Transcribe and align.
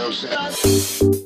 Deus. 0.00 1.19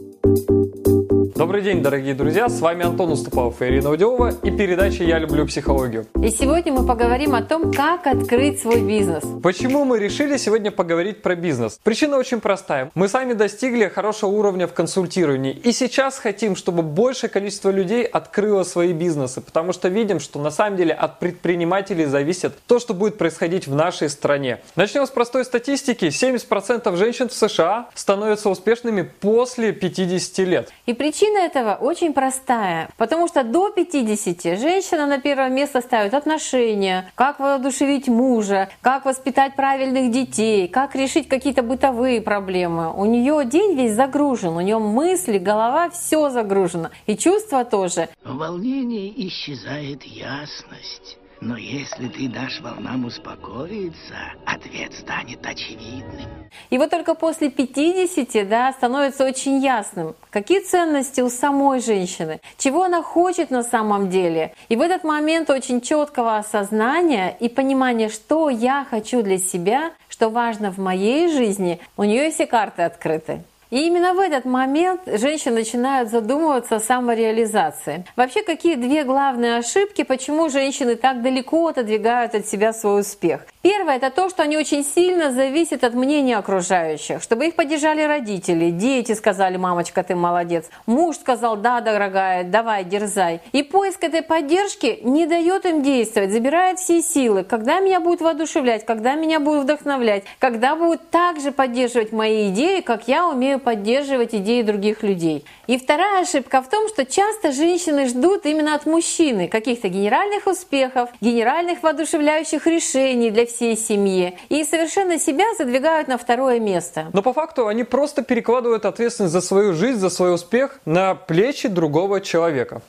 Добрый 1.44 1.60
день, 1.60 1.82
дорогие 1.82 2.14
друзья! 2.14 2.49
С 2.49 2.62
вами 2.62 2.87
Антон 2.87 3.12
Уступалов 3.12 3.61
и 3.61 3.67
Ирина 3.67 3.91
Удилова 3.91 4.30
и 4.30 4.50
передача 4.50 5.04
«Я 5.04 5.19
люблю 5.19 5.46
психологию». 5.46 6.06
И 6.22 6.30
сегодня 6.30 6.72
мы 6.72 6.87
поговорим 6.87 7.35
о 7.35 7.43
том, 7.43 7.71
как 7.71 8.06
открыть 8.06 8.62
свой 8.62 8.80
бизнес. 8.80 9.22
Почему 9.43 9.85
мы 9.85 9.99
решили 9.99 10.38
сегодня 10.38 10.71
поговорить 10.71 11.21
про 11.21 11.35
бизнес? 11.35 11.79
Причина 11.83 12.17
очень 12.17 12.41
простая. 12.41 12.91
Мы 12.95 13.09
сами 13.09 13.35
достигли 13.35 13.88
хорошего 13.88 14.30
уровня 14.30 14.66
в 14.66 14.72
консультировании 14.72 15.52
и 15.52 15.72
сейчас 15.72 16.16
хотим, 16.16 16.57
чтобы 16.57 16.82
большее 16.82 17.29
количество 17.29 17.68
людей 17.68 18.04
открыло 18.04 18.62
свои 18.62 18.95
бизнесы, 18.95 19.42
потому 19.42 19.74
что 19.74 19.88
видим, 19.88 20.20
что 20.20 20.38
на 20.38 20.50
самом 20.50 20.79
деле 20.79 20.95
от 20.95 21.18
предпринимателей 21.18 22.06
зависит 22.06 22.54
то, 22.66 22.79
что 22.79 22.95
будет 22.95 23.18
происходить 23.18 23.66
в 23.66 23.74
нашей 23.74 24.08
стране. 24.08 24.61
Начнем 24.76 25.06
с 25.06 25.11
простой 25.11 25.45
статистики. 25.45 26.06
70% 26.06 26.96
женщин 26.96 27.29
в 27.29 27.34
США 27.34 27.90
становятся 27.92 28.48
успешными 28.48 29.02
после 29.02 29.72
50 29.72 30.38
лет. 30.48 30.71
И 30.86 30.95
причина 30.95 31.33
Причина 31.34 31.46
этого 31.46 31.74
очень 31.74 32.12
простая, 32.12 32.90
потому 32.96 33.26
что 33.26 33.42
до 33.42 33.68
50 33.70 34.56
женщина 34.56 35.04
на 35.06 35.18
первое 35.18 35.48
место 35.48 35.80
ставит 35.80 36.14
отношения, 36.14 37.10
как 37.16 37.40
воодушевить 37.40 38.06
мужа, 38.06 38.68
как 38.80 39.04
воспитать 39.04 39.56
правильных 39.56 40.12
детей, 40.12 40.68
как 40.68 40.94
решить 40.94 41.28
какие-то 41.28 41.64
бытовые 41.64 42.20
проблемы. 42.20 42.92
У 42.94 43.04
нее 43.04 43.44
день 43.46 43.74
весь 43.76 43.94
загружен, 43.94 44.56
у 44.56 44.60
нее 44.60 44.78
мысли, 44.78 45.38
голова, 45.38 45.90
все 45.90 46.30
загружено. 46.30 46.90
И 47.06 47.16
чувства 47.16 47.64
тоже. 47.64 48.08
В 48.22 48.36
волнении 48.36 49.12
исчезает 49.26 50.04
ясность. 50.04 51.18
Но 51.44 51.58
если 51.58 52.08
ты 52.08 52.26
дашь 52.26 52.62
волнам 52.62 53.04
успокоиться, 53.04 54.14
ответ 54.46 54.94
станет 54.94 55.44
очевидным. 55.44 56.48
И 56.70 56.78
вот 56.78 56.88
только 56.88 57.14
после 57.14 57.50
50 57.50 58.48
да, 58.48 58.72
становится 58.72 59.26
очень 59.26 59.58
ясным, 59.58 60.14
какие 60.30 60.60
ценности 60.60 61.20
у 61.20 61.28
самой 61.28 61.80
женщины, 61.80 62.40
чего 62.56 62.84
она 62.84 63.02
хочет 63.02 63.50
на 63.50 63.62
самом 63.62 64.08
деле. 64.08 64.54
И 64.70 64.77
в 64.77 64.80
этот 64.80 65.04
момент 65.04 65.50
очень 65.50 65.82
четкого 65.82 66.38
осознания 66.38 67.36
и 67.38 67.50
понимания, 67.50 68.08
что 68.08 68.48
я 68.48 68.86
хочу 68.88 69.22
для 69.22 69.36
себя, 69.36 69.92
что 70.08 70.30
важно 70.30 70.72
в 70.72 70.78
моей 70.78 71.28
жизни, 71.28 71.78
у 71.98 72.04
нее 72.04 72.30
все 72.30 72.47
карты 72.47 72.84
открыты. 72.84 73.42
И 73.75 73.89
именно 73.89 74.14
в 74.14 74.20
этот 74.20 74.44
момент 74.44 75.00
женщины 75.05 75.56
начинают 75.56 76.08
задумываться 76.08 76.77
о 76.77 76.80
самореализации. 76.80 78.05
Вообще, 78.14 78.44
какие 78.44 78.77
две 78.77 79.03
главные 79.03 79.56
ошибки, 79.56 80.05
почему 80.05 80.48
женщины 80.48 80.94
так 80.94 81.22
далеко 81.22 81.66
отодвигают 81.66 82.36
от 82.36 82.47
себя 82.47 82.72
свой 82.72 83.00
успех? 83.00 83.41
Первое– 83.64 83.96
это 83.96 84.10
то, 84.10 84.28
что 84.28 84.42
они 84.42 84.58
очень 84.58 84.84
сильно 84.84 85.32
зависят 85.32 85.84
от 85.84 85.94
мнения 85.94 86.36
окружающих, 86.36 87.22
чтобы 87.22 87.46
их 87.46 87.54
поддержали 87.54 88.02
родители, 88.02 88.68
дети 88.68 89.12
сказали, 89.12 89.56
мамочка, 89.56 90.02
ты 90.02 90.14
молодец, 90.14 90.66
муж 90.84 91.16
сказал, 91.16 91.56
да, 91.56 91.80
дорогая, 91.80 92.44
давай, 92.44 92.84
дерзай. 92.84 93.40
И 93.52 93.62
поиск 93.62 94.04
этой 94.04 94.20
поддержки 94.20 94.98
не 95.02 95.24
дает 95.24 95.64
им 95.64 95.82
действовать, 95.82 96.30
забирает 96.32 96.78
все 96.78 97.00
силы. 97.00 97.42
Когда 97.42 97.80
меня 97.80 98.00
будут 98.00 98.20
воодушевлять, 98.20 98.84
когда 98.84 99.14
меня 99.14 99.40
будут 99.40 99.62
вдохновлять, 99.62 100.24
когда 100.38 100.76
будут 100.76 101.08
также 101.08 101.50
поддерживать 101.50 102.12
мои 102.12 102.50
идеи, 102.50 102.82
как 102.82 103.08
я 103.08 103.26
умею 103.26 103.58
поддерживать 103.60 104.34
идеи 104.34 104.60
других 104.60 105.02
людей. 105.02 105.42
И 105.68 105.78
вторая 105.78 106.20
ошибка 106.20 106.60
в 106.60 106.68
том, 106.68 106.86
что 106.88 107.06
часто 107.06 107.50
женщины 107.50 108.08
ждут 108.08 108.44
именно 108.44 108.74
от 108.74 108.84
мужчины 108.84 109.48
каких-то 109.48 109.88
генеральных 109.88 110.46
успехов, 110.46 111.08
генеральных 111.22 111.82
воодушевляющих 111.82 112.66
решений 112.66 113.30
для 113.30 113.46
всей 113.55 113.77
семьи 113.77 114.38
и 114.48 114.64
совершенно 114.64 115.19
себя 115.19 115.44
задвигают 115.58 116.08
на 116.08 116.19
второе 116.19 116.60
место. 116.60 117.06
Но 117.12 117.22
по 117.22 117.33
факту 117.33 117.66
они 117.66 117.84
просто 117.84 118.22
перекладывают 118.22 118.84
ответственность 118.84 119.33
за 119.33 119.41
свою 119.41 119.74
жизнь, 119.74 119.98
за 119.98 120.10
свой 120.10 120.34
успех 120.34 120.80
на 120.84 121.14
плечи 121.14 121.69
другого 121.69 122.20
человека. 122.20 122.82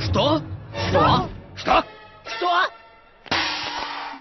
Что? 0.00 0.40
Что? 0.88 1.28
Что? 1.56 1.84
Что? 2.24 2.70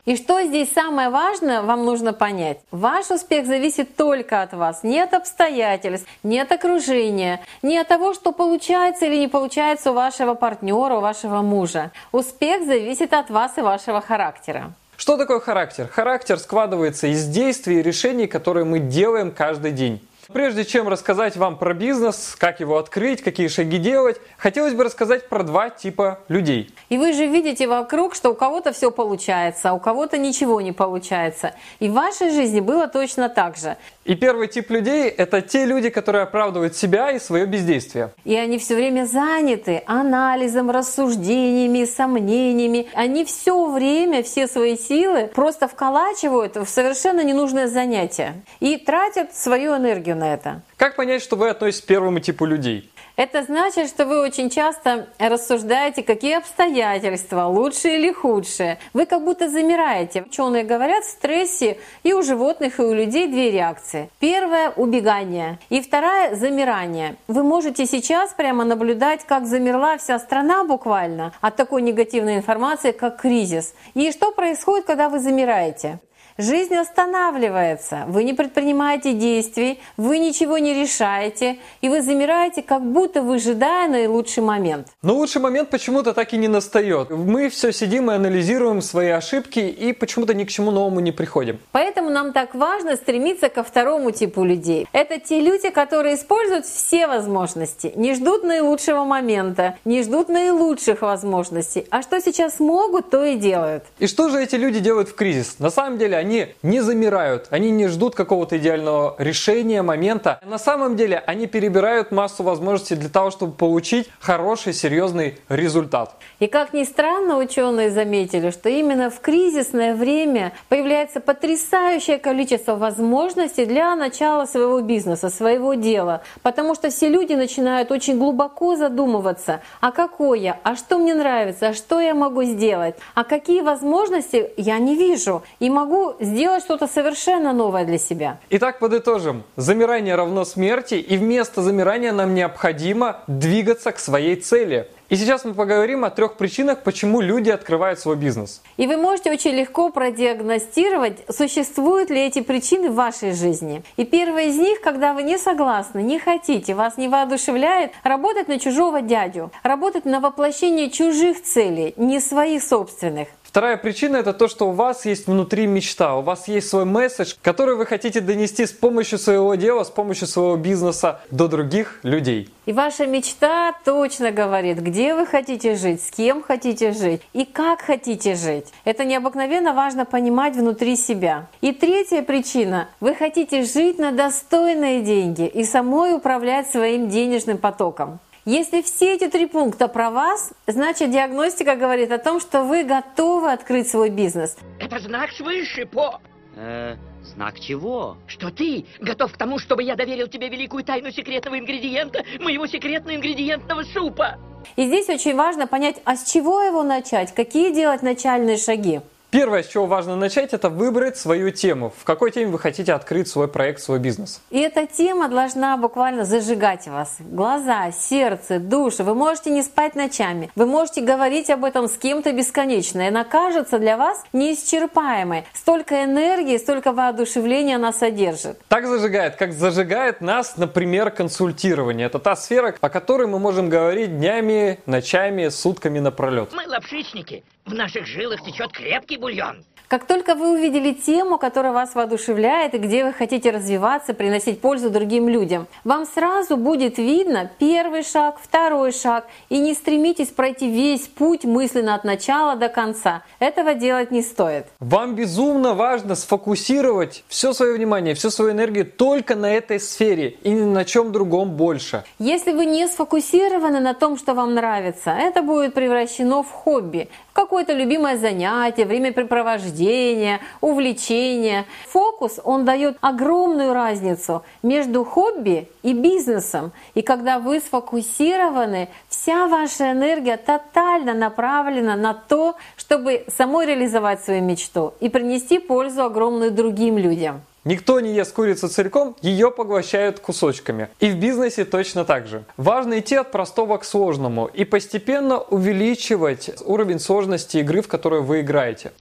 И 0.06 0.16
что 0.16 0.42
здесь 0.42 0.72
самое 0.72 1.10
важное, 1.10 1.62
вам 1.62 1.86
нужно 1.86 2.14
понять. 2.14 2.60
Ваш 2.72 3.12
успех 3.12 3.46
зависит 3.46 3.96
только 3.96 4.42
от 4.42 4.54
вас, 4.54 4.82
не 4.82 5.00
от 5.00 5.14
обстоятельств, 5.14 6.08
не 6.24 6.40
от 6.40 6.52
окружения, 6.52 7.42
не 7.62 7.78
от 7.78 7.90
того, 7.90 8.16
что 8.16 8.32
получается 8.32 9.06
или 9.06 9.18
не 9.18 9.28
получается 9.28 9.92
у 9.92 9.94
вашего 9.94 10.34
партнера, 10.34 10.96
у 10.96 11.02
вашего 11.02 11.44
мужа. 11.44 11.92
Успех 12.12 12.66
зависит 12.66 13.14
от 13.14 13.30
вас 13.30 13.58
и 13.60 13.62
вашего 13.62 14.02
характера. 14.02 14.74
Что 15.00 15.16
такое 15.16 15.40
характер? 15.40 15.88
Характер 15.90 16.38
складывается 16.38 17.08
из 17.08 17.26
действий 17.26 17.80
и 17.80 17.82
решений, 17.82 18.28
которые 18.28 18.66
мы 18.66 18.80
делаем 18.80 19.32
каждый 19.32 19.72
день. 19.72 20.06
Прежде 20.32 20.64
чем 20.64 20.88
рассказать 20.88 21.36
вам 21.38 21.58
про 21.58 21.74
бизнес, 21.74 22.36
как 22.38 22.60
его 22.60 22.78
открыть, 22.78 23.24
какие 23.24 23.48
шаги 23.48 23.80
делать, 23.80 24.18
хотелось 24.38 24.76
бы 24.76 24.84
рассказать 24.84 25.28
про 25.28 25.42
два 25.42 25.72
типа 25.72 26.20
людей. 26.28 26.70
И 26.90 27.00
вы 27.00 27.14
же 27.14 27.26
видите 27.26 27.68
вокруг, 27.68 28.14
что 28.14 28.30
у 28.30 28.34
кого-то 28.36 28.72
все 28.72 28.92
получается, 28.92 29.72
а 29.72 29.74
у 29.74 29.80
кого-то 29.80 30.20
ничего 30.20 30.62
не 30.62 30.72
получается. 30.72 31.56
И 31.80 31.90
в 31.90 31.94
вашей 31.94 32.30
жизни 32.30 32.60
было 32.60 32.88
точно 32.88 33.28
так 33.28 33.58
же. 33.58 33.76
И 34.06 34.14
первый 34.14 34.48
тип 34.48 34.70
людей– 34.70 35.10
это 35.18 35.42
те 35.42 35.66
люди, 35.66 35.90
которые 35.90 36.24
оправдывают 36.24 36.76
себя 36.76 37.12
и 37.12 37.18
свое 37.18 37.48
бездействие. 37.48 38.12
И 38.24 38.36
они 38.36 38.60
все 38.60 38.76
время 38.76 39.06
заняты 39.06 39.82
анализом, 39.88 40.70
рассуждениями, 40.70 41.86
сомнениями. 41.86 42.88
Они 42.94 43.26
все 43.26 43.68
время, 43.68 44.22
все 44.22 44.48
свои 44.48 44.78
силы 44.78 45.26
просто 45.34 45.68
вколачивают 45.68 46.56
в 46.56 46.68
совершенно 46.68 47.24
ненужное 47.24 47.68
занятие 47.68 48.44
и 48.60 48.78
тратят 48.78 49.36
свою 49.36 49.76
энергию 49.76 50.19
это. 50.24 50.62
Как 50.78 50.96
понять, 50.96 51.22
что 51.22 51.36
вы 51.36 51.50
относитесь 51.50 51.84
к 51.84 51.88
первому 51.88 52.20
типу 52.20 52.46
людей? 52.46 52.90
Это 53.20 53.44
значит, 53.44 53.90
что 53.90 54.06
вы 54.06 54.22
очень 54.22 54.50
часто 54.50 55.10
рассуждаете, 55.20 56.04
какие 56.04 56.38
обстоятельства, 56.38 57.48
лучшие 57.48 58.00
или 58.00 58.14
худшие. 58.14 58.80
Вы 58.94 59.06
как 59.06 59.26
будто 59.26 59.50
замираете. 59.50 60.22
Ученые 60.22 60.64
говорят, 60.64 61.04
в 61.04 61.10
стрессе 61.10 61.80
и 62.04 62.14
у 62.14 62.22
животных, 62.22 62.80
и 62.80 62.84
у 62.84 62.94
людей 62.94 63.28
две 63.28 63.52
реакции. 63.52 64.10
Первая– 64.22 64.70
убегание, 64.78 65.60
и 65.68 65.82
вторая– 65.82 66.34
замирание. 66.38 67.18
Вы 67.28 67.44
можете 67.44 67.86
сейчас 67.86 68.32
прямо 68.32 68.64
наблюдать, 68.64 69.26
как 69.26 69.48
замерла 69.48 69.98
вся 69.98 70.18
страна 70.18 70.64
буквально 70.64 71.34
от 71.42 71.58
такой 71.58 71.82
негативной 71.82 72.38
информации, 72.38 72.94
как 72.94 73.20
кризис. 73.20 73.74
И 73.96 74.14
что 74.14 74.32
происходит, 74.32 74.86
когда 74.86 75.10
вы 75.10 75.20
замираете? 75.20 76.00
Жизнь 76.42 76.74
останавливается, 76.74 78.06
вы 78.08 78.24
не 78.24 78.34
предпринимаете 78.34 79.12
действий, 79.12 79.78
вы 79.98 80.20
ничего 80.20 80.58
не 80.58 80.74
решаете, 80.74 81.58
и 81.82 81.90
вы 81.90 82.02
замираете, 82.02 82.62
как 82.62 82.82
будто 82.82 83.22
выжидая 83.22 83.90
наилучший 83.90 84.42
момент. 84.42 84.88
Но 85.02 85.16
лучший 85.16 85.42
момент 85.42 85.70
почему-то 85.70 86.14
так 86.14 86.34
и 86.34 86.38
не 86.38 86.48
настает. 86.48 87.10
Мы 87.10 87.50
все 87.50 87.74
сидим 87.74 88.10
и 88.10 88.14
анализируем 88.14 88.82
свои 88.82 89.10
ошибки 89.10 89.60
и 89.60 89.92
почему-то 89.92 90.34
ни 90.34 90.46
к 90.46 90.50
чему 90.50 90.72
новому 90.72 91.02
не 91.02 91.12
приходим. 91.12 91.60
Поэтому 91.74 92.10
нам 92.10 92.32
так 92.32 92.56
важно 92.56 92.96
стремиться 92.96 93.50
ко 93.50 93.62
второму 93.62 94.12
типу 94.12 94.46
людей. 94.46 94.88
Это 94.94 95.20
те 95.20 95.42
люди, 95.42 95.70
которые 95.70 96.16
используют 96.16 96.66
все 96.66 97.08
возможности, 97.08 97.92
не 97.98 98.16
ждут 98.16 98.46
наилучшего 98.46 99.04
момента, 99.04 99.78
не 99.84 100.04
ждут 100.04 100.30
наилучших 100.30 101.02
возможностей, 101.02 101.86
а 101.90 102.02
что 102.02 102.22
сейчас 102.22 102.62
могут, 102.62 103.10
то 103.10 103.26
и 103.26 103.36
делают. 103.36 103.84
И 104.00 104.08
что 104.08 104.30
же 104.30 104.42
эти 104.42 104.56
люди 104.56 104.80
делают 104.80 105.10
в 105.10 105.16
кризис? 105.16 105.58
На 105.60 105.70
самом 105.70 105.98
деле 105.98 106.16
они 106.16 106.29
они 106.30 106.54
не 106.62 106.82
замирают, 106.82 107.48
они 107.50 107.72
не 107.72 107.88
ждут 107.88 108.14
какого-то 108.14 108.60
идеального 108.60 109.16
решения, 109.18 109.82
момента. 109.82 110.40
На 110.46 110.60
самом 110.60 110.96
деле 110.96 111.18
они 111.26 111.48
перебирают 111.48 112.12
массу 112.12 112.44
возможностей 112.44 112.96
для 112.96 113.10
того, 113.10 113.32
чтобы 113.32 113.54
получить 113.54 114.10
хороший, 114.20 114.74
серьезный 114.74 115.40
результат. 115.50 116.16
И 116.40 116.46
как 116.46 116.74
ни 116.74 116.84
странно, 116.84 117.38
ученые 117.38 117.90
заметили, 117.90 118.52
что 118.52 118.70
именно 118.70 119.10
в 119.10 119.20
кризисное 119.22 119.96
время 119.96 120.54
появляется 120.70 121.20
потрясающее 121.20 122.20
количество 122.20 122.76
возможностей 122.76 123.66
для 123.66 123.96
начала 123.96 124.46
своего 124.46 124.82
бизнеса, 124.82 125.30
своего 125.30 125.74
дела. 125.74 126.22
Потому 126.44 126.76
что 126.76 126.92
все 126.92 127.10
люди 127.10 127.34
начинают 127.34 127.92
очень 127.92 128.20
глубоко 128.20 128.76
задумываться, 128.76 129.62
а 129.82 129.92
какое, 129.92 130.60
а 130.64 130.76
что 130.76 131.00
мне 131.00 131.16
нравится, 131.16 131.70
а 131.70 131.74
что 131.74 132.00
я 132.00 132.14
могу 132.14 132.44
сделать, 132.44 132.96
а 133.16 133.24
какие 133.24 133.62
возможности 133.62 134.52
я 134.58 134.78
не 134.78 134.96
вижу 134.96 135.42
и 135.60 135.72
могу 135.72 136.14
сделать 136.20 136.64
что-то 136.64 136.88
совершенно 136.88 137.54
новое 137.54 137.86
для 137.86 137.98
себя. 137.98 138.40
Итак, 138.50 138.80
подытожим. 138.80 139.44
Замирание 139.56 140.16
равно 140.16 140.46
смерти, 140.46 140.96
и 140.96 141.18
вместо 141.18 141.62
замирания 141.62 142.12
нам 142.12 142.34
необходимо 142.34 143.22
двигаться 143.28 143.92
к 143.92 144.00
своей 144.00 144.36
цели. 144.36 144.88
И 145.10 145.16
сейчас 145.16 145.44
мы 145.44 145.56
поговорим 145.56 146.06
о 146.06 146.12
трех 146.12 146.36
причинах, 146.36 146.84
почему 146.84 147.20
люди 147.20 147.50
открывают 147.50 148.00
свой 148.00 148.16
бизнес. 148.16 148.62
И 148.78 148.86
вы 148.86 148.96
можете 148.96 149.32
очень 149.32 149.56
легко 149.56 149.90
продиагностировать, 149.90 151.18
существуют 151.36 152.12
ли 152.12 152.22
эти 152.28 152.42
причины 152.42 152.92
в 152.92 152.94
вашей 152.94 153.34
жизни. 153.34 153.82
И 153.98 154.06
первая 154.06 154.46
из 154.46 154.58
них, 154.58 154.82
когда 154.82 155.16
вы 155.16 155.24
не 155.24 155.40
согласны, 155.40 156.04
не 156.04 156.20
хотите, 156.20 156.76
вас 156.76 156.98
не 156.98 157.08
воодушевляет 157.08 157.92
работать 158.04 158.48
на 158.48 158.60
чужого 158.60 159.02
дядю, 159.02 159.52
работать 159.64 160.06
на 160.06 160.20
воплощение 160.20 160.92
чужих 160.92 161.42
целей, 161.42 161.96
не 161.98 162.20
своих 162.20 162.62
собственных. 162.64 163.30
Вторая 163.50 163.78
причина 163.78 164.18
это 164.18 164.34
то, 164.34 164.48
что 164.48 164.70
у 164.70 164.74
вас 164.74 165.08
есть 165.08 165.26
внутри 165.26 165.66
мечта, 165.66 166.16
у 166.16 166.22
вас 166.22 166.48
есть 166.48 166.70
свой 166.70 166.86
месседж, 166.86 167.34
который 167.42 167.76
вы 167.76 167.88
хотите 167.88 168.22
донести 168.22 168.68
с 168.68 168.72
помощью 168.72 169.18
своего 169.18 169.56
дела, 169.56 169.84
с 169.84 169.90
помощью 169.90 170.28
своего 170.28 170.56
бизнеса 170.56 171.22
до 171.32 171.48
других 171.48 172.00
людей. 172.04 172.48
И 172.68 172.74
ваша 172.74 173.08
мечта 173.08 173.74
точно 173.84 174.30
говорит, 174.30 174.78
где 174.78 175.16
вы 175.16 175.26
хотите 175.26 175.74
жить, 175.74 176.04
с 176.04 176.12
кем 176.12 176.44
хотите 176.44 176.92
жить 176.92 177.24
и 177.34 177.44
как 177.44 177.82
хотите 177.82 178.36
жить. 178.36 178.68
Это 178.86 179.04
необыкновенно 179.04 179.74
важно 179.74 180.06
понимать 180.06 180.56
внутри 180.56 180.96
себя. 180.96 181.48
И 181.62 181.72
третья 181.72 182.22
причина. 182.22 182.88
Вы 183.00 183.16
хотите 183.16 183.64
жить 183.64 183.98
на 183.98 184.12
достойные 184.12 185.02
деньги 185.02 185.48
и 185.48 185.64
самой 185.64 186.14
управлять 186.14 186.70
своим 186.70 187.10
денежным 187.10 187.58
потоком. 187.58 188.20
Если 188.50 188.82
все 188.82 189.14
эти 189.14 189.28
три 189.30 189.46
пункта 189.46 189.88
про 189.88 190.10
вас, 190.10 190.54
значит 190.66 191.12
диагностика 191.12 191.76
говорит 191.76 192.12
о 192.12 192.18
том, 192.18 192.40
что 192.40 192.64
вы 192.64 192.84
готовы 192.84 193.52
открыть 193.52 193.88
свой 193.88 194.10
бизнес. 194.10 194.58
Это 194.80 194.98
знак 194.98 195.30
свыше, 195.34 195.86
По. 195.86 196.20
Э, 196.56 196.96
знак 197.24 197.60
чего? 197.60 198.18
Что 198.26 198.50
ты 198.50 198.88
готов 199.02 199.34
к 199.34 199.38
тому, 199.38 199.60
чтобы 199.60 199.84
я 199.84 199.96
доверил 199.96 200.26
тебе 200.26 200.50
великую 200.50 200.84
тайну 200.84 201.12
секретного 201.12 201.60
ингредиента, 201.60 202.26
моего 202.40 202.66
секретного 202.66 203.18
ингредиентного 203.18 203.84
супа. 203.84 204.40
И 204.76 204.88
здесь 204.88 205.08
очень 205.10 205.36
важно 205.36 205.68
понять, 205.68 205.98
а 206.04 206.16
с 206.16 206.24
чего 206.24 206.64
его 206.64 206.82
начать, 206.82 207.36
какие 207.36 207.72
делать 207.72 208.02
начальные 208.02 208.58
шаги. 208.58 209.02
Первое, 209.32 209.62
с 209.62 209.68
чего 209.68 209.86
важно 209.86 210.16
начать, 210.16 210.54
это 210.54 210.70
выбрать 210.70 211.16
свою 211.16 211.52
тему. 211.52 211.94
В 211.96 212.04
какой 212.04 212.32
теме 212.32 212.48
вы 212.48 212.58
хотите 212.58 212.94
открыть 212.94 213.28
свой 213.28 213.48
проект, 213.48 213.80
свой 213.80 214.00
бизнес. 214.00 214.42
И 214.50 214.60
эта 214.60 214.88
тема 214.88 215.30
должна 215.30 215.78
буквально 215.78 216.26
зажигать 216.26 216.88
вас. 216.88 217.18
Глаза, 217.20 217.92
сердце, 217.92 218.58
душу. 218.58 219.04
Вы 219.04 219.14
можете 219.14 219.52
не 219.52 219.62
спать 219.62 219.94
ночами. 219.94 220.50
Вы 220.56 220.66
можете 220.66 221.02
говорить 221.02 221.52
об 221.52 221.64
этом 221.64 221.88
с 221.88 221.96
кем-то 221.98 222.32
бесконечно. 222.32 223.02
И 223.02 223.08
она 223.10 223.24
кажется 223.24 223.78
для 223.78 223.98
вас 223.98 224.24
неисчерпаемой. 224.34 225.46
Столько 225.54 226.04
энергии, 226.06 226.58
столько 226.58 226.92
воодушевления 226.92 227.76
она 227.76 227.94
содержит. 227.94 228.60
Так 228.68 228.88
зажигает, 228.88 229.36
как 229.36 229.54
зажигает 229.54 230.22
нас, 230.22 230.58
например, 230.58 231.12
консультирование. 231.12 232.08
Это 232.08 232.18
та 232.18 232.36
сфера, 232.36 232.74
о 232.82 232.90
которой 232.90 233.28
мы 233.28 233.38
можем 233.38 233.70
говорить 233.70 234.18
днями, 234.18 234.80
ночами, 234.88 235.50
сутками 235.50 236.00
напролет. 236.00 236.52
Мы 236.52 236.68
лапшичники. 236.68 237.44
В 237.70 237.74
наших 237.76 238.08
жилах 238.08 238.42
течет 238.42 238.72
крепкий 238.72 239.18
бульон. 239.18 239.64
Как 239.90 240.06
только 240.06 240.36
вы 240.36 240.54
увидели 240.54 240.94
тему, 240.94 241.40
которая 241.40 241.72
вас 241.72 241.96
воодушевляет 241.96 242.76
и 242.76 242.78
где 242.78 243.04
вы 243.04 243.12
хотите 243.12 243.50
развиваться, 243.50 244.14
приносить 244.14 244.62
пользу 244.62 244.92
другим 244.92 245.28
людям, 245.28 245.66
вам 245.84 246.06
сразу 246.06 246.58
будет 246.58 247.00
видно 247.00 247.50
первый 247.58 248.04
шаг, 248.04 248.40
второй 248.40 248.92
шаг, 248.92 249.26
и 249.50 249.58
не 249.58 249.74
стремитесь 249.74 250.28
пройти 250.28 250.70
весь 250.70 251.08
путь 251.08 251.44
мысленно 251.44 251.96
от 251.96 252.04
начала 252.04 252.56
до 252.56 252.70
конца. 252.70 253.24
Этого 253.40 253.74
делать 253.74 254.12
не 254.12 254.22
стоит. 254.22 254.68
Вам 254.80 255.16
безумно 255.16 255.74
важно 255.74 256.14
сфокусировать 256.14 257.24
все 257.28 257.52
свое 257.54 257.74
внимание, 257.74 258.14
всю 258.14 258.30
свою 258.30 258.52
энергию 258.52 258.86
только 258.86 259.36
на 259.36 259.52
этой 259.52 259.80
сфере 259.80 260.38
и 260.44 260.52
ни 260.52 260.66
на 260.66 260.86
чем 260.86 261.12
другом 261.12 261.50
больше. 261.52 262.04
Если 262.20 262.52
вы 262.52 262.68
не 262.68 262.88
сфокусированы 262.88 263.80
на 263.80 263.96
том, 263.96 264.20
что 264.20 264.36
вам 264.36 264.54
нравится, 264.54 265.10
это 265.10 265.42
будет 265.42 265.74
превращено 265.74 266.44
в 266.44 266.52
хобби, 266.52 267.10
какое-то 267.34 267.74
любимое 267.74 268.18
занятие, 268.18 268.86
времяпрепровождение, 268.86 270.40
увлечение. 270.62 271.66
Фокус, 271.88 272.40
он 272.44 272.66
дает 272.66 272.98
огромную 273.02 273.74
разницу 273.74 274.44
между 274.64 275.04
хобби 275.04 275.70
и 275.84 275.94
бизнесом. 275.94 276.72
И 276.94 277.02
когда 277.02 277.40
вы 277.40 277.60
сфокусированы, 277.60 278.90
вся 279.08 279.48
ваша 279.48 279.92
энергия 279.92 280.38
тотально 280.38 281.14
направлена 281.14 281.96
на 281.96 282.14
то, 282.14 282.56
чтобы 282.78 283.26
самой 283.28 283.66
реализовать 283.66 284.24
свою 284.24 284.42
мечту 284.42 284.94
и 285.00 285.10
принести 285.10 285.60
пользу 285.60 286.04
огромную 286.04 286.52
другим 286.52 286.98
людям. 286.98 287.42
Никто 287.66 288.00
не 288.00 288.14
ест 288.14 288.34
курицу 288.34 288.70
целиком, 288.70 289.16
ее 289.22 289.52
поглощают 289.52 290.20
кусочками. 290.20 290.90
И 291.00 291.10
в 291.10 291.20
бизнесе 291.20 291.66
точно 291.66 292.06
так 292.06 292.28
же. 292.28 292.44
Важно 292.58 293.00
идти 293.00 293.16
от 293.16 293.32
простого 293.32 293.78
к 293.78 293.84
сложному 293.84 294.46
и 294.46 294.64
постепенно 294.64 295.40
увеличивать 295.40 296.52
уровень 296.66 297.00
сложности 297.00 297.58
игры, 297.58 297.82
в 297.82 297.88
которую 297.88 298.24
вы 298.24 298.42
играете. 298.42 298.92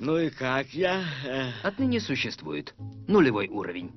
Ну 0.00 0.16
и 0.18 0.30
как 0.30 0.68
я? 0.68 1.02
Э, 1.26 1.50
Отныне 1.62 2.00
существует 2.00 2.72
нулевой 3.08 3.48
уровень. 3.48 3.90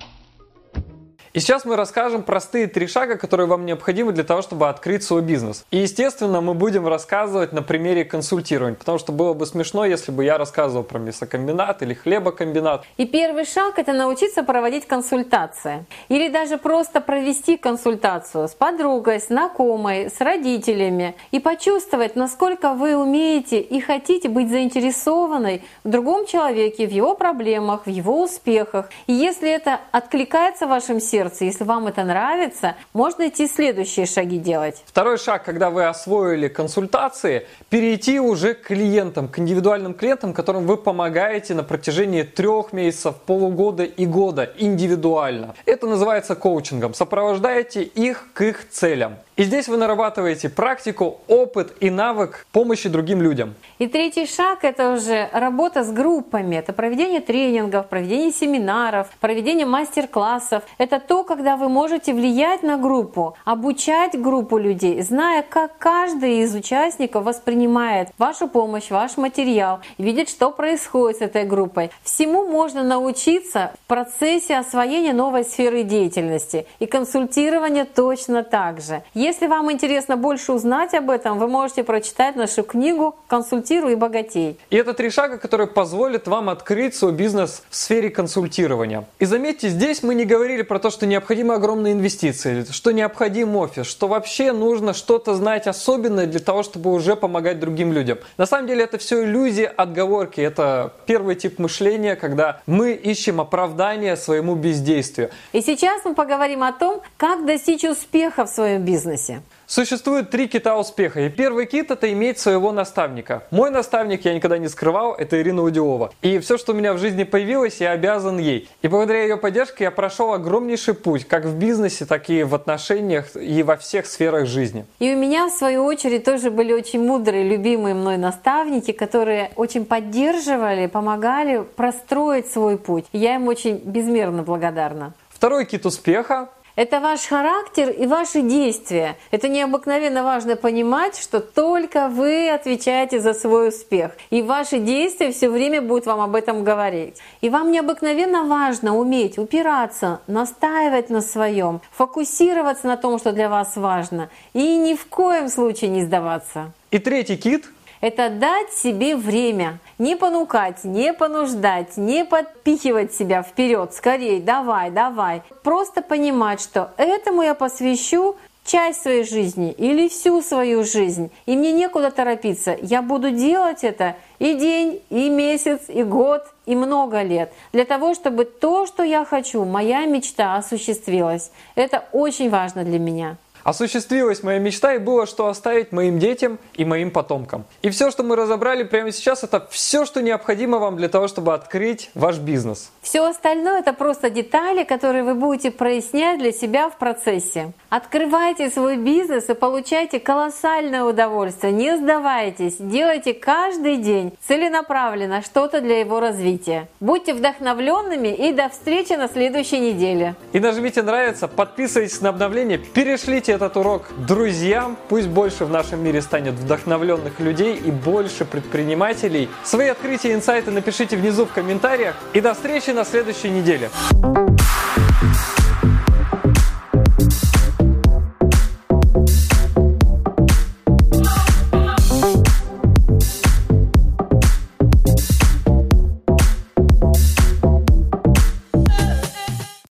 И 1.33 1.39
сейчас 1.39 1.63
мы 1.63 1.77
расскажем 1.77 2.23
простые 2.23 2.67
три 2.67 2.87
шага, 2.87 3.15
которые 3.15 3.47
вам 3.47 3.65
необходимы 3.65 4.11
для 4.11 4.25
того, 4.25 4.41
чтобы 4.41 4.67
открыть 4.67 5.03
свой 5.03 5.21
бизнес. 5.21 5.65
И, 5.71 5.77
естественно, 5.77 6.41
мы 6.41 6.53
будем 6.53 6.85
рассказывать 6.85 7.53
на 7.53 7.61
примере 7.61 8.03
консультирования, 8.03 8.75
потому 8.75 8.97
что 8.97 9.13
было 9.13 9.33
бы 9.33 9.45
смешно, 9.45 9.85
если 9.85 10.11
бы 10.11 10.25
я 10.25 10.37
рассказывал 10.37 10.83
про 10.83 10.99
мясокомбинат 10.99 11.83
или 11.83 11.93
хлебокомбинат. 11.93 12.83
И 12.97 13.05
первый 13.05 13.45
шаг– 13.45 13.75
это 13.79 13.93
научиться 13.93 14.43
проводить 14.43 14.87
консультации. 14.87 15.85
Или 16.09 16.27
даже 16.27 16.57
просто 16.57 16.99
провести 16.99 17.55
консультацию 17.55 18.49
с 18.49 18.53
подругой, 18.53 19.21
с 19.21 19.27
знакомой, 19.27 20.09
с 20.09 20.19
родителями. 20.19 21.15
И 21.31 21.39
почувствовать, 21.39 22.17
насколько 22.17 22.73
вы 22.73 22.97
умеете 22.97 23.61
и 23.61 23.79
хотите 23.79 24.27
быть 24.27 24.49
заинтересованной 24.49 25.63
в 25.85 25.89
другом 25.89 26.25
человеке, 26.25 26.85
в 26.87 26.91
его 26.91 27.15
проблемах, 27.15 27.85
в 27.85 27.89
его 27.89 28.21
успехах. 28.21 28.89
И 29.07 29.13
если 29.13 29.49
это 29.49 29.79
откликается 29.93 30.65
в 30.65 30.69
вашем 30.69 30.99
сердце, 31.21 31.45
если 31.45 31.63
вам 31.63 31.87
это 31.87 32.03
нравится, 32.03 32.75
можно 32.93 33.27
идти 33.27 33.47
следующие 33.47 34.05
шаги 34.05 34.37
делать. 34.39 34.81
Второй 34.85 35.17
шаг, 35.17 35.43
когда 35.43 35.69
вы 35.69 35.85
освоили 35.85 36.47
консультации, 36.47 37.45
перейти 37.69 38.19
уже 38.19 38.55
к 38.55 38.67
клиентам, 38.67 39.27
к 39.27 39.37
индивидуальным 39.37 39.93
клиентам, 39.93 40.33
которым 40.33 40.65
вы 40.65 40.77
помогаете 40.77 41.53
на 41.53 41.63
протяжении 41.63 42.23
трех 42.23 42.73
месяцев, 42.73 43.15
полугода 43.27 43.83
и 43.83 44.05
года 44.05 44.51
индивидуально. 44.57 45.53
Это 45.65 45.85
называется 45.85 46.35
коучингом. 46.35 46.93
Сопровождаете 46.93 47.83
их 47.83 48.29
к 48.33 48.41
их 48.41 48.69
целям. 48.69 49.17
И 49.37 49.43
здесь 49.43 49.67
вы 49.67 49.77
нарабатываете 49.77 50.49
практику, 50.49 51.21
опыт 51.27 51.73
и 51.79 51.89
навык 51.89 52.45
помощи 52.51 52.89
другим 52.89 53.21
людям. 53.21 53.55
И 53.79 53.87
третий 53.87 54.27
шаг– 54.27 54.59
это 54.63 54.93
уже 54.93 55.29
работа 55.31 55.83
с 55.83 55.91
группами. 55.91 56.57
Это 56.57 56.73
проведение 56.73 57.21
тренингов, 57.21 57.87
проведение 57.87 58.31
семинаров, 58.31 59.07
проведение 59.19 59.65
мастер-классов. 59.65 60.63
Это 60.77 60.99
то, 61.11 61.25
когда 61.25 61.57
вы 61.57 61.67
можете 61.67 62.13
влиять 62.13 62.63
на 62.63 62.77
группу, 62.77 63.35
обучать 63.43 64.17
группу 64.17 64.57
людей, 64.57 65.01
зная, 65.01 65.41
как 65.41 65.77
каждый 65.77 66.39
из 66.43 66.55
участников 66.55 67.25
воспринимает 67.25 68.07
вашу 68.17 68.47
помощь, 68.47 68.89
ваш 68.89 69.17
материал, 69.17 69.81
видит, 69.97 70.29
что 70.29 70.51
происходит 70.51 71.17
с 71.17 71.21
этой 71.21 71.43
группой. 71.43 71.91
Всему 72.03 72.47
можно 72.47 72.81
научиться 72.81 73.73
в 73.83 73.87
процессе 73.89 74.55
освоения 74.55 75.11
новой 75.11 75.43
сферы 75.43 75.83
деятельности. 75.83 76.65
И 76.79 76.85
консультирование 76.85 77.83
точно 77.83 78.43
так 78.43 78.79
же. 78.79 79.03
Если 79.13 79.47
вам 79.47 79.69
интересно 79.69 80.15
больше 80.15 80.53
узнать 80.53 80.93
об 80.93 81.09
этом, 81.09 81.39
вы 81.39 81.49
можете 81.49 81.83
прочитать 81.83 82.37
нашу 82.37 82.63
книгу 82.63 83.17
«Консультируй 83.27 83.95
богатей». 83.95 84.57
И 84.69 84.77
это 84.77 84.93
три 84.93 85.09
шага, 85.09 85.39
которые 85.39 85.67
позволят 85.67 86.29
вам 86.29 86.47
открыть 86.47 86.95
свой 86.95 87.11
бизнес 87.11 87.63
в 87.69 87.75
сфере 87.75 88.09
консультирования. 88.09 89.03
И 89.19 89.25
заметьте, 89.25 89.67
здесь 89.67 90.03
мы 90.03 90.15
не 90.15 90.23
говорили 90.23 90.61
про 90.61 90.79
то, 90.79 90.89
что 90.89 91.00
необходимы 91.05 91.53
огромные 91.55 91.93
инвестиции, 91.93 92.65
что 92.71 92.91
необходим 92.91 93.55
офис, 93.55 93.85
что 93.87 94.07
вообще 94.07 94.51
нужно 94.51 94.93
что-то 94.93 95.35
знать 95.35 95.67
особенное 95.67 96.27
для 96.27 96.39
того, 96.39 96.63
чтобы 96.63 96.91
уже 96.91 97.15
помогать 97.15 97.59
другим 97.59 97.93
людям. 97.93 98.19
На 98.37 98.45
самом 98.45 98.67
деле 98.67 98.83
это 98.83 98.97
все 98.97 99.23
иллюзии, 99.23 99.63
отговорки. 99.63 100.41
Это 100.41 100.93
первый 101.05 101.35
тип 101.35 101.59
мышления, 101.59 102.15
когда 102.15 102.61
мы 102.65 102.93
ищем 102.93 103.41
оправдание 103.41 104.15
своему 104.15 104.55
бездействию. 104.55 105.29
И 105.53 105.61
сейчас 105.61 106.03
мы 106.05 106.15
поговорим 106.15 106.63
о 106.63 106.71
том, 106.71 107.01
как 107.17 107.45
достичь 107.45 107.83
успеха 107.83 108.45
в 108.45 108.49
своем 108.49 108.83
бизнесе. 108.83 109.41
Существует 109.71 110.29
три 110.29 110.49
кита 110.49 110.77
успеха. 110.77 111.21
И 111.21 111.29
первый 111.29 111.65
кит 111.65 111.91
это 111.91 112.11
иметь 112.11 112.37
своего 112.37 112.73
наставника. 112.73 113.43
Мой 113.51 113.71
наставник, 113.71 114.25
я 114.25 114.33
никогда 114.33 114.57
не 114.57 114.67
скрывал, 114.67 115.13
это 115.13 115.41
Ирина 115.41 115.61
Удилова. 115.61 116.11
И 116.21 116.39
все, 116.39 116.57
что 116.57 116.73
у 116.73 116.75
меня 116.75 116.91
в 116.93 116.97
жизни 116.97 117.23
появилось, 117.23 117.79
я 117.79 117.91
обязан 117.91 118.37
ей. 118.37 118.67
И 118.81 118.89
благодаря 118.89 119.21
ее 119.21 119.37
поддержке 119.37 119.85
я 119.85 119.91
прошел 119.91 120.33
огромнейший 120.33 120.93
путь, 120.93 121.25
как 121.25 121.45
в 121.45 121.57
бизнесе, 121.57 122.05
так 122.05 122.29
и 122.29 122.43
в 122.43 122.53
отношениях 122.53 123.33
и 123.37 123.63
во 123.63 123.77
всех 123.77 124.07
сферах 124.07 124.45
жизни. 124.45 124.85
И 124.99 125.13
у 125.13 125.17
меня, 125.17 125.47
в 125.47 125.51
свою 125.51 125.85
очередь, 125.85 126.25
тоже 126.25 126.51
были 126.51 126.73
очень 126.73 127.01
мудрые, 127.01 127.47
любимые 127.47 127.95
мной 127.95 128.17
наставники, 128.17 128.91
которые 128.91 129.51
очень 129.55 129.85
поддерживали, 129.85 130.87
помогали 130.87 131.63
простроить 131.77 132.51
свой 132.51 132.77
путь. 132.77 133.05
Я 133.13 133.35
им 133.35 133.47
очень 133.47 133.77
безмерно 133.77 134.43
благодарна. 134.43 135.13
Второй 135.29 135.63
кит 135.63 135.85
успеха 135.85 136.49
это 136.75 136.99
ваш 136.99 137.21
характер 137.25 137.89
и 137.89 138.07
ваши 138.07 138.41
действия. 138.41 139.17
Это 139.31 139.47
необыкновенно 139.47 140.23
важно 140.23 140.55
понимать, 140.55 141.17
что 141.17 141.39
только 141.39 142.07
вы 142.07 142.49
отвечаете 142.49 143.19
за 143.19 143.33
свой 143.33 143.69
успех. 143.69 144.11
И 144.29 144.41
ваши 144.41 144.79
действия 144.79 145.31
все 145.31 145.49
время 145.49 145.81
будут 145.81 146.05
вам 146.05 146.21
об 146.21 146.35
этом 146.35 146.63
говорить. 146.63 147.17
И 147.41 147.49
вам 147.49 147.71
необыкновенно 147.71 148.43
важно 148.45 148.97
уметь 148.97 149.37
упираться, 149.37 150.21
настаивать 150.27 151.09
на 151.09 151.21
своем, 151.21 151.81
фокусироваться 151.91 152.87
на 152.87 152.97
том, 152.97 153.19
что 153.19 153.31
для 153.31 153.49
вас 153.49 153.75
важно. 153.75 154.29
И 154.53 154.77
ни 154.77 154.95
в 154.95 155.05
коем 155.07 155.49
случае 155.49 155.89
не 155.89 156.03
сдаваться. 156.03 156.71
И 156.91 156.99
третий 156.99 157.37
кит 157.37 157.65
это 158.01 158.29
дать 158.29 158.73
себе 158.73 159.15
время. 159.15 159.77
Не 160.01 160.15
понукать, 160.15 160.83
не 160.83 161.13
понуждать, 161.13 161.95
не 161.95 162.25
подпихивать 162.25 163.13
себя 163.13 163.43
вперед. 163.43 163.93
Скорей, 163.93 164.41
давай, 164.41 164.89
давай. 164.89 165.43
Просто 165.61 166.01
понимать, 166.01 166.59
что 166.59 166.89
этому 166.97 167.43
я 167.43 167.53
посвящу 167.53 168.35
часть 168.65 169.03
своей 169.03 169.23
жизни 169.23 169.71
или 169.71 170.07
всю 170.07 170.41
свою 170.41 170.83
жизнь, 170.83 171.29
и 171.45 171.55
мне 171.55 171.71
некуда 171.71 172.09
торопиться. 172.09 172.75
Я 172.81 173.03
буду 173.03 173.29
делать 173.29 173.83
это 173.83 174.15
и 174.39 174.55
день, 174.55 175.03
и 175.11 175.29
месяц, 175.29 175.81
и 175.87 176.01
год, 176.01 176.47
и 176.65 176.75
много 176.75 177.21
лет, 177.21 177.53
для 177.71 177.85
того, 177.85 178.15
чтобы 178.15 178.45
то, 178.45 178.87
что 178.87 179.03
я 179.03 179.23
хочу, 179.23 179.65
моя 179.65 180.07
мечта 180.07 180.55
осуществилась. 180.55 181.51
Это 181.75 182.05
очень 182.11 182.49
важно 182.49 182.83
для 182.83 182.97
меня. 182.97 183.37
Осуществилась 183.63 184.43
моя 184.43 184.59
мечта 184.59 184.93
и 184.93 184.97
было 184.97 185.25
что 185.25 185.47
оставить 185.47 185.91
моим 185.91 186.19
детям 186.19 186.59
и 186.73 186.85
моим 186.85 187.11
потомкам. 187.11 187.65
И 187.81 187.89
все, 187.89 188.11
что 188.11 188.23
мы 188.23 188.35
разобрали 188.35 188.83
прямо 188.83 189.11
сейчас, 189.11 189.43
это 189.43 189.67
все, 189.69 190.05
что 190.05 190.21
необходимо 190.21 190.79
вам 190.79 190.97
для 190.97 191.09
того, 191.09 191.27
чтобы 191.27 191.53
открыть 191.53 192.09
ваш 192.15 192.37
бизнес. 192.37 192.91
Все 193.01 193.23
остальное 193.25 193.79
это 193.79 193.93
просто 193.93 194.29
детали, 194.29 194.83
которые 194.83 195.23
вы 195.23 195.35
будете 195.35 195.71
прояснять 195.71 196.39
для 196.39 196.51
себя 196.51 196.89
в 196.89 196.97
процессе. 196.97 197.71
Открывайте 197.89 198.69
свой 198.69 198.97
бизнес 198.97 199.49
и 199.49 199.53
получайте 199.53 200.19
колоссальное 200.19 201.03
удовольствие. 201.03 201.73
Не 201.73 201.97
сдавайтесь, 201.97 202.77
делайте 202.79 203.33
каждый 203.33 203.97
день 203.97 204.33
целенаправленно 204.47 205.41
что-то 205.41 205.81
для 205.81 205.99
его 205.99 206.19
развития. 206.19 206.87
Будьте 206.99 207.33
вдохновленными 207.33 208.29
и 208.29 208.53
до 208.53 208.69
встречи 208.69 209.13
на 209.13 209.27
следующей 209.27 209.79
неделе. 209.79 210.35
И 210.53 210.59
нажмите 210.59 211.01
нравится, 211.01 211.47
подписывайтесь 211.47 212.21
на 212.21 212.29
обновления, 212.29 212.77
перешлите 212.77 213.50
Передайте 213.51 213.65
этот 213.65 213.77
урок 213.77 214.03
друзьям, 214.15 214.97
пусть 215.09 215.27
больше 215.27 215.65
в 215.65 215.69
нашем 215.69 216.01
мире 216.01 216.21
станет 216.21 216.53
вдохновленных 216.53 217.39
людей 217.39 217.75
и 217.75 217.91
больше 217.91 218.45
предпринимателей. 218.45 219.49
Свои 219.63 219.89
открытия 219.89 220.31
и 220.31 220.33
инсайты 220.35 220.71
напишите 220.71 221.17
внизу 221.17 221.45
в 221.45 221.51
комментариях. 221.51 222.15
И 222.33 222.39
до 222.39 222.53
встречи 222.53 222.91
на 222.91 223.03
следующей 223.03 223.49
неделе. 223.49 223.89